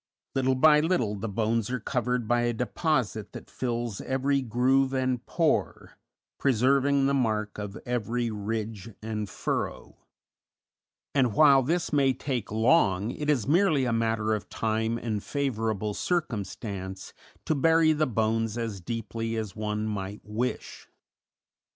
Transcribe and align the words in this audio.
Little 0.33 0.55
by 0.55 0.79
little 0.79 1.13
the 1.13 1.29
bones 1.29 1.69
are 1.69 1.79
covered 1.79 2.27
by 2.27 2.41
a 2.41 2.53
deposit 2.53 3.33
that 3.33 3.51
fills 3.51 4.01
every 4.01 4.41
groove 4.41 4.93
and 4.93 5.23
pore, 5.27 5.99
preserving 6.39 7.05
the 7.05 7.13
mark 7.13 7.59
of 7.59 7.77
every 7.85 8.31
ridge 8.31 8.89
and 9.03 9.29
furrow; 9.29 9.97
and 11.13 11.35
while 11.35 11.61
this 11.61 11.93
may 11.93 12.13
take 12.13 12.51
long, 12.51 13.11
it 13.11 13.29
is 13.29 13.45
merely 13.47 13.85
a 13.85 13.93
matter 13.93 14.33
of 14.33 14.49
time 14.49 14.97
and 14.97 15.21
favorable 15.23 15.93
circumstance 15.93 17.13
to 17.45 17.53
bury 17.53 17.93
the 17.93 18.07
bones 18.07 18.57
as 18.57 18.81
deeply 18.81 19.35
as 19.35 19.55
one 19.55 19.85
might 19.87 20.21
wish. 20.23 20.87